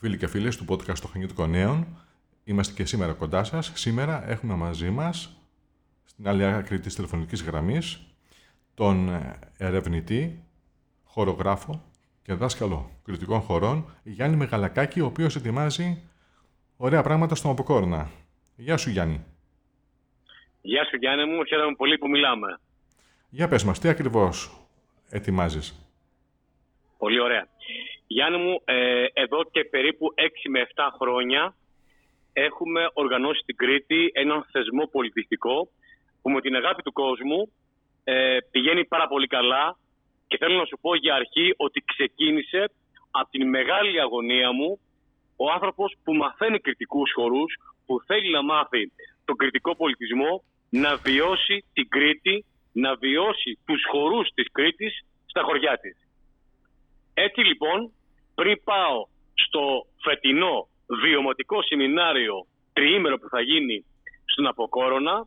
[0.00, 1.86] Φίλοι και φίλες του podcast των Χανιώτικων Νέων,
[2.44, 3.72] είμαστε και σήμερα κοντά σας.
[3.74, 5.42] Σήμερα έχουμε μαζί μας,
[6.04, 8.06] στην άλλη άκρη της τηλεφωνικής γραμμής,
[8.74, 9.22] τον
[9.56, 10.44] ερευνητή,
[11.04, 11.84] χορογράφο
[12.22, 16.02] και δάσκαλο κριτικών χωρών, Γιάννη Μεγαλακάκη, ο οποίος ετοιμάζει
[16.76, 18.10] ωραία πράγματα στον Αποκόρνα.
[18.56, 19.24] Γεια σου Γιάννη.
[20.60, 22.60] Γεια σου Γιάννη μου, χαίρομαι πολύ που μιλάμε.
[23.28, 24.50] Για πες μας, τι ακριβώς
[25.10, 25.74] ετοιμάζεις;
[26.98, 27.48] Πολύ ωραία.
[28.10, 31.54] Γιάννη μου, ε, εδώ και περίπου 6 με 7 χρόνια
[32.32, 35.68] έχουμε οργανώσει στην Κρήτη έναν θεσμό πολιτιστικό
[36.22, 37.52] που με την αγάπη του κόσμου
[38.04, 39.78] ε, πηγαίνει πάρα πολύ καλά
[40.26, 42.70] και θέλω να σου πω για αρχή ότι ξεκίνησε
[43.10, 44.80] από την μεγάλη αγωνία μου
[45.36, 47.54] ο άνθρωπος που μαθαίνει κριτικούς χορούς,
[47.86, 48.92] που θέλει να μάθει
[49.24, 55.78] τον κριτικό πολιτισμό, να βιώσει την Κρήτη, να βιώσει τους χορούς της Κρήτης στα χωριά
[55.78, 55.96] της.
[57.14, 57.92] Έτσι λοιπόν,
[58.38, 60.68] πριν πάω στο φετινό
[61.02, 63.84] βιωματικό σεμινάριο τριήμερο που θα γίνει
[64.24, 65.26] στον Αποκόρονα,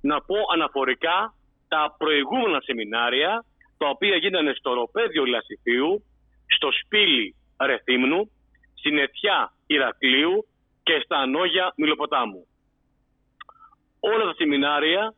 [0.00, 1.34] να πω αναφορικά
[1.68, 3.44] τα προηγούμενα σεμινάρια,
[3.78, 6.04] τα οποία γίνανε στο Ροπέδιο Λασιθίου,
[6.46, 8.30] στο Σπίλι Ρεθύμνου,
[8.74, 10.46] στην Αιτιά Ηρακλείου
[10.82, 12.46] και στα Ανόγια Μιλοποτάμου.
[14.00, 15.14] Όλα τα σεμινάρια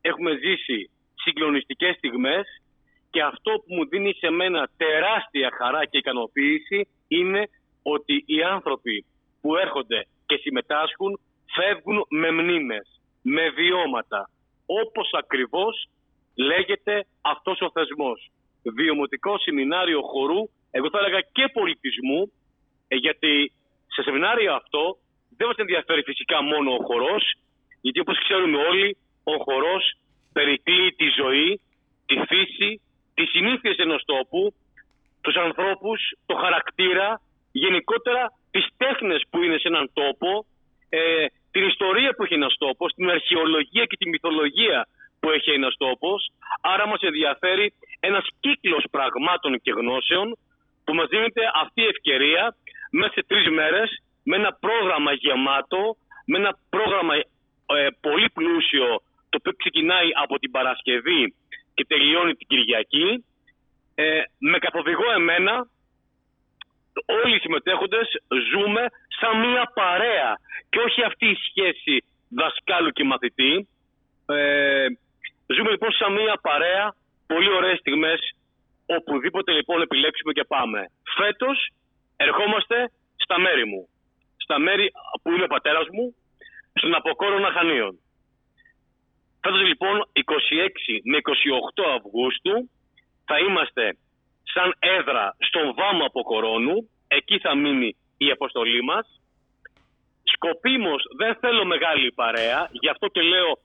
[0.00, 2.61] έχουμε ζήσει συγκλονιστικές στιγμές
[3.12, 7.42] και αυτό που μου δίνει σε μένα τεράστια χαρά και ικανοποίηση είναι
[7.82, 9.04] ότι οι άνθρωποι
[9.40, 11.20] που έρχονται και συμμετάσχουν
[11.54, 14.30] φεύγουν με μνήμες, με βιώματα,
[14.66, 15.88] όπως ακριβώς
[16.34, 18.30] λέγεται αυτός ο θεσμός.
[18.62, 22.32] Βιωματικό σεμινάριο χορού, εγώ θα έλεγα και πολιτισμού,
[22.88, 23.52] ε, γιατί
[23.86, 24.96] σε σεμινάριο αυτό
[25.36, 27.34] δεν μας ενδιαφέρει φυσικά μόνο ο χορός,
[27.80, 29.84] γιατί όπως ξέρουμε όλοι, ο χορός
[30.32, 31.60] περικλεί τη ζωή,
[32.06, 32.80] τη φύση,
[33.14, 34.54] τις συνήθειες ενός τόπου,
[35.20, 37.20] τους ανθρώπους, το χαρακτήρα,
[37.52, 40.46] γενικότερα τις τέχνες που είναι σε έναν τόπο,
[40.88, 44.88] ε, την ιστορία που έχει ένας τόπος, την αρχαιολογία και τη μυθολογία
[45.22, 46.20] που έχει ένας τόπος.
[46.60, 47.66] Άρα μας ενδιαφέρει
[48.00, 50.26] ένας κύκλος πραγμάτων και γνώσεων
[50.84, 52.56] που μας δίνεται αυτή η ευκαιρία
[52.90, 53.88] μέσα σε τρεις μέρες
[54.28, 55.96] με ένα πρόγραμμα γεμάτο,
[56.26, 57.14] με ένα πρόγραμμα
[57.76, 58.88] ε, πολύ πλούσιο
[59.30, 61.34] το οποίο ξεκινάει από την Παρασκευή
[61.74, 63.24] και τελειώνει την Κυριακή.
[63.94, 65.54] Ε, με καθοδηγό εμένα,
[67.22, 68.08] όλοι οι συμμετέχοντες
[68.50, 68.82] ζούμε
[69.20, 70.30] σαν μία παρέα
[70.70, 73.68] και όχι αυτή η σχέση δασκάλου και μαθητή.
[74.26, 74.86] Ε,
[75.46, 76.94] ζούμε λοιπόν σαν μία παρέα,
[77.26, 78.20] πολύ ωραίες στιγμές,
[78.86, 80.80] οπουδήποτε λοιπόν επιλέξουμε και πάμε.
[81.16, 81.68] Φέτος
[82.16, 83.88] ερχόμαστε στα μέρη μου.
[84.36, 84.92] Στα μέρη
[85.22, 86.14] που είναι ο πατέρας μου,
[86.74, 87.98] στον Αποκόρονα Χανίων.
[89.40, 92.70] Φέτος λοιπόν 26 με 28 Αυγούστου
[93.24, 93.96] θα είμαστε
[94.52, 96.90] σαν έδρα στον Βάμο Αποκορώνου.
[97.08, 99.20] Εκεί θα μείνει η αποστολή μας.
[100.22, 103.58] Σκοπίμως δεν θέλω μεγάλη παρέα, γι' αυτό και λέω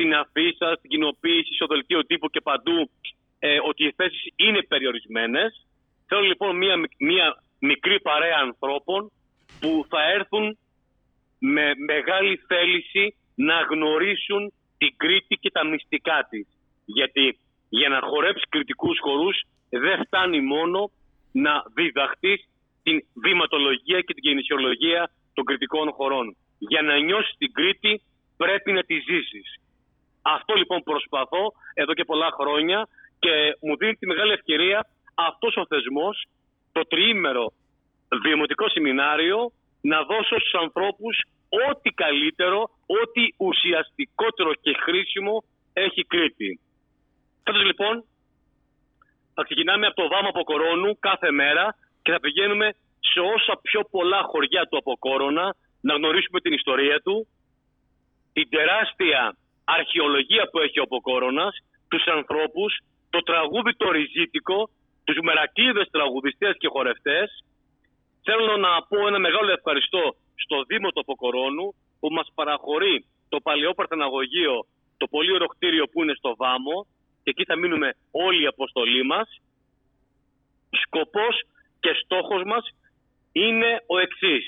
[0.00, 2.90] στην αφίσα, στην κοινοποίηση, στο δελτίο τύπου και παντού
[3.38, 5.66] ε, ότι οι θέσεις είναι περιορισμένες.
[6.06, 9.10] Θέλω λοιπόν μια, μια μικρή παρέα ανθρώπων
[9.60, 10.58] που θα έρθουν
[11.38, 16.46] με μεγάλη θέληση να γνωρίσουν την Κρήτη και τα μυστικά της.
[16.84, 20.90] Γιατί για να χορέψεις κριτικούς χορούς δεν φτάνει μόνο
[21.32, 22.48] να διδαχτείς
[22.82, 26.36] την βηματολογία και την γεννησιολογία των κριτικών χωρών.
[26.58, 28.02] Για να νιώσεις την Κρήτη
[28.36, 29.60] πρέπει να τη ζήσεις.
[30.22, 32.88] Αυτό λοιπόν προσπαθώ εδώ και πολλά χρόνια
[33.18, 36.24] και μου δίνει τη μεγάλη ευκαιρία αυτός ο θεσμός,
[36.72, 37.52] το τριήμερο
[38.22, 41.22] βιομοτικό σεμινάριο, να δώσω στους ανθρώπους
[41.68, 42.60] ό,τι καλύτερο,
[43.00, 46.60] ό,τι ουσιαστικότερο και χρήσιμο έχει Κρήτη.
[47.44, 48.04] Φέτος λοιπόν
[49.34, 54.22] θα ξεκινάμε από το Βάμο Αποκορώνου κάθε μέρα και θα πηγαίνουμε σε όσα πιο πολλά
[54.22, 57.26] χωριά του Αποκόρονα να γνωρίσουμε την ιστορία του,
[58.32, 59.36] την τεράστια
[59.78, 61.54] αρχαιολογία που έχει ο Αποκόρονας,
[61.88, 62.78] τους ανθρώπους,
[63.10, 64.68] το τραγούδι το ριζίτικο,
[65.04, 67.44] τους μερακλείδες τραγουδιστές και χορευτές.
[68.22, 73.72] Θέλω να πω ένα μεγάλο ευχαριστώ στο Δήμο του Αποκορώνου που μας παραχωρεί το παλαιό
[73.74, 74.66] Παρθεναγωγείο,
[74.96, 76.86] το πολύ ωραίο κτίριο που είναι στο Βάμο
[77.22, 79.28] και εκεί θα μείνουμε όλοι οι αποστολοί μας.
[80.70, 81.42] Σκοπός
[81.80, 82.64] και στόχος μας
[83.32, 84.44] είναι ο εξής.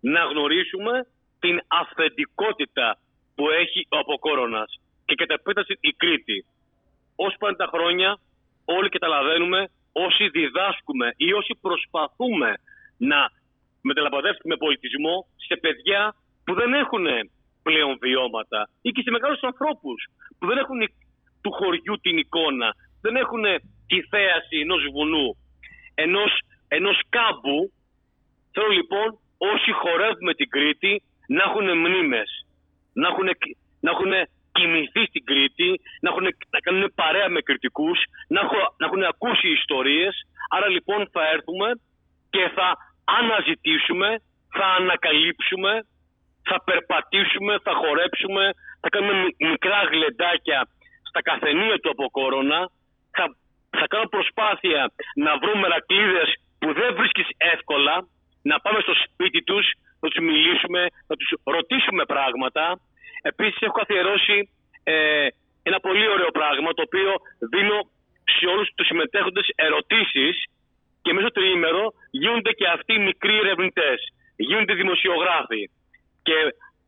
[0.00, 1.06] Να γνωρίσουμε
[1.38, 2.98] την αυθεντικότητα
[3.38, 4.70] που έχει ο Αποκόρονας
[5.06, 6.38] και κατά επέκταση η Κρήτη.
[7.16, 8.18] Όσο πάνε τα χρόνια
[8.64, 9.60] όλοι καταλαβαίνουμε
[9.92, 12.50] όσοι διδάσκουμε ή όσοι προσπαθούμε
[13.10, 13.20] να
[13.80, 16.14] μεταλαμπαδεύσουμε πολιτισμό σε παιδιά
[16.44, 17.06] που δεν έχουν
[17.62, 19.98] πλέον βιώματα ή και σε μεγάλους ανθρώπους
[20.38, 20.80] που δεν έχουν
[21.42, 22.68] του χωριού την εικόνα,
[23.00, 23.44] δεν έχουν
[23.86, 25.28] τη θέαση ενός βουνού,
[25.94, 26.32] ενός,
[26.68, 27.72] ενός κάμπου.
[28.52, 29.18] Θέλω λοιπόν
[29.52, 32.37] όσοι χορεύουμε την Κρήτη να έχουν μνήμες,
[33.00, 33.28] να έχουν,
[33.84, 34.12] να έχουν
[34.56, 35.70] κοιμηθεί στην Κρήτη,
[36.02, 36.24] να, έχουν,
[36.54, 37.98] να κάνουν παρέα με κριτικούς,
[38.34, 38.40] να,
[38.80, 40.14] να έχουν ακούσει ιστορίες.
[40.54, 41.68] Άρα λοιπόν θα έρθουμε
[42.34, 42.68] και θα
[43.18, 44.08] αναζητήσουμε,
[44.56, 45.72] θα ανακαλύψουμε,
[46.48, 48.44] θα περπατήσουμε, θα χορέψουμε,
[48.82, 49.14] θα κάνουμε
[49.52, 50.60] μικρά γλεντάκια
[51.10, 52.60] στα καφενεία του από κόρονα,
[53.16, 53.24] θα,
[53.78, 54.80] θα κάνω προσπάθεια
[55.24, 56.28] να βρούμε μερακλείδες
[56.60, 57.94] που δεν βρίσκεις εύκολα,
[58.42, 59.66] να πάμε στο σπίτι τους,
[60.00, 62.80] να τους μιλήσουμε, να τους ρωτήσουμε πράγματα.
[63.22, 64.50] Επίσης έχω αφιερώσει
[64.84, 65.26] ε,
[65.62, 67.10] ένα πολύ ωραίο πράγμα το οποίο
[67.52, 67.78] δίνω
[68.36, 70.44] σε όλους τους συμμετέχοντες ερωτήσεις
[71.02, 73.98] και μέσα στο τριήμερο γίνονται και αυτοί οι μικροί ερευνητές,
[74.36, 75.70] γίνονται δημοσιογράφοι
[76.22, 76.36] και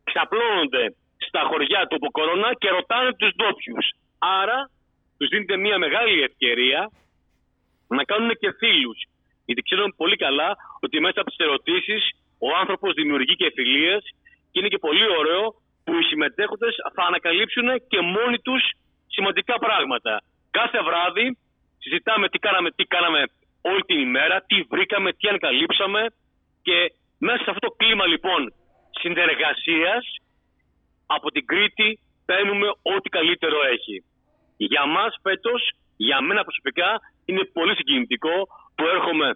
[0.03, 0.95] ξαπλώνονται
[1.27, 3.85] στα χωριά του από κορώνα και ρωτάνε τους ντόπιους.
[4.19, 4.69] Άρα
[5.17, 6.91] τους δίνεται μια μεγάλη ευκαιρία
[7.87, 8.99] να κάνουν και φίλους.
[9.45, 10.49] Γιατί ξέρουν πολύ καλά
[10.79, 12.01] ότι μέσα από τις ερωτήσεις
[12.39, 14.01] ο άνθρωπος δημιουργεί και φιλίες
[14.51, 15.43] και είναι και πολύ ωραίο
[15.83, 18.63] που οι συμμετέχοντες θα ανακαλύψουν και μόνοι τους
[19.07, 20.13] σημαντικά πράγματα.
[20.51, 21.37] Κάθε βράδυ
[21.77, 23.21] συζητάμε τι κάναμε, τι κάναμε
[23.61, 26.01] όλη την ημέρα, τι βρήκαμε, τι ανακαλύψαμε
[26.61, 26.77] και
[27.17, 28.53] μέσα σε αυτό το κλίμα λοιπόν
[29.01, 30.03] συνεργασίας
[31.05, 34.03] από την Κρήτη παίρνουμε ό,τι καλύτερο έχει.
[34.57, 38.35] Για μας φέτος, για μένα προσωπικά, είναι πολύ συγκινητικό
[38.81, 39.27] που έρχομαι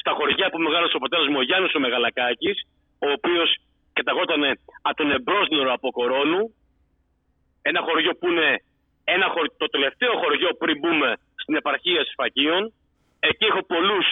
[0.00, 2.58] στα χωριά που μεγάλωσε ο πατέρας μου ο Γιάννης ο Μεγαλακάκης,
[3.06, 3.48] ο οποίος
[3.98, 4.42] καταγόταν
[4.88, 6.42] από τον εμπρόσνηρο από Κορώνου,
[7.70, 8.48] ένα χωριό που είναι
[9.14, 11.10] ένα χωριό, το τελευταίο χωριό πριν μπούμε
[11.42, 12.62] στην επαρχία Σφακίων.
[13.28, 14.06] Εκεί έχω πολλούς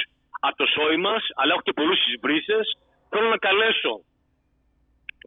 [0.47, 2.67] από το σόι μας, αλλά έχω και πολλούς στις βρύσες.
[3.11, 3.95] Θέλω να καλέσω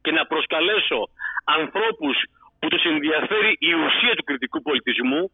[0.04, 1.00] και να προσκαλέσω
[1.58, 2.16] ανθρώπους
[2.60, 5.32] που τους ενδιαφέρει η ουσία του κριτικού πολιτισμού.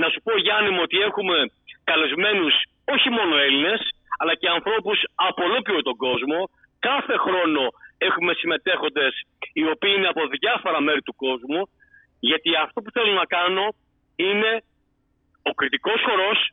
[0.00, 1.36] Να σου πω Γιάννη μου ότι έχουμε
[1.84, 2.54] καλεσμένους
[2.94, 3.80] όχι μόνο Έλληνες,
[4.18, 6.38] αλλά και ανθρώπους από ολόκληρο τον κόσμο.
[6.78, 7.62] Κάθε χρόνο
[7.98, 9.14] έχουμε συμμετέχοντες
[9.52, 11.68] οι οποίοι είναι από διάφορα μέρη του κόσμου,
[12.20, 13.66] γιατί αυτό που θέλω να κάνω
[14.16, 14.62] είναι
[15.42, 16.50] ο κριτικός χορός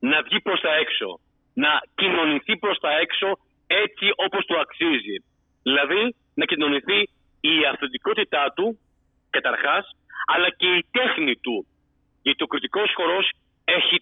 [0.00, 1.20] να βγει προς τα έξω,
[1.54, 5.16] να κοινωνηθεί προς τα έξω έτσι όπως το αξίζει.
[5.62, 6.98] Δηλαδή να κοινωνηθεί
[7.40, 8.78] η αυθεντικότητά του,
[9.30, 9.84] καταρχάς,
[10.26, 11.66] αλλά και η τέχνη του.
[12.22, 13.30] Γιατί ο κριτικός χορός
[13.64, 13.96] έχει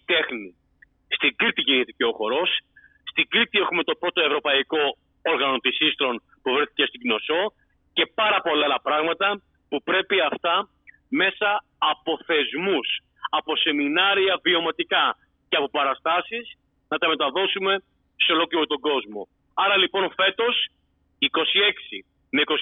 [1.51, 2.49] Κρήτη γίνεται και ο χορός.
[3.11, 4.97] Στην Κρήτη έχουμε το πρώτο ευρωπαϊκό
[5.33, 7.41] όργανο της Ίστρων που βρέθηκε στην Κνωσό
[7.93, 10.69] και πάρα πολλά άλλα πράγματα που πρέπει αυτά
[11.09, 12.87] μέσα από θεσμούς,
[13.29, 15.05] από σεμινάρια βιωματικά
[15.49, 16.45] και από παραστάσεις
[16.89, 17.73] να τα μεταδώσουμε
[18.23, 19.27] σε ολόκληρο τον κόσμο.
[19.53, 20.55] Άρα λοιπόν φέτος
[21.19, 21.27] 26
[22.29, 22.53] με 28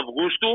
[0.00, 0.52] Αυγούστου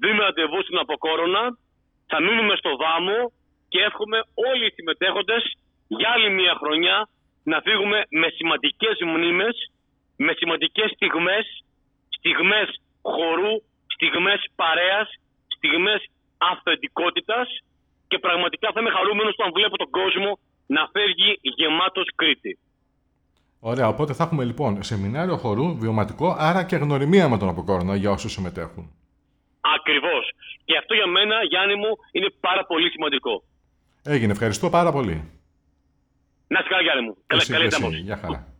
[0.00, 1.58] δίνουμε ραντεβού στην Αποκόρονα.
[2.06, 3.32] Θα μείνουμε στο Δάμο
[3.68, 5.42] και εύχομαι όλοι οι συμμετέχοντες
[5.98, 6.96] για άλλη μια χρονιά
[7.50, 9.56] να φύγουμε με σημαντικές μνήμες,
[10.16, 11.44] με σημαντικές στιγμές,
[12.16, 12.68] στιγμές
[13.14, 13.54] χορού,
[13.94, 15.08] στιγμές παρέας,
[15.56, 16.00] στιγμές
[16.50, 17.48] αυθεντικότητας
[18.08, 22.58] και πραγματικά θα είμαι χαρούμενος όταν βλέπω τον κόσμο να φεύγει γεμάτος Κρήτη.
[23.60, 28.10] Ωραία, οπότε θα έχουμε λοιπόν σεμινάριο χορού, βιωματικό, άρα και γνωριμία με τον Αποκόρνο για
[28.10, 28.84] όσους συμμετέχουν.
[29.76, 30.24] Ακριβώς.
[30.64, 33.42] Και αυτό για μένα, Γιάννη μου, είναι πάρα πολύ σημαντικό.
[34.04, 34.32] Έγινε.
[34.32, 35.41] Ευχαριστώ πάρα πολύ.
[36.52, 37.16] Να είσαι καλά, Γιάννη μου.
[37.26, 38.51] Καλή, καλή Γεια χαρά.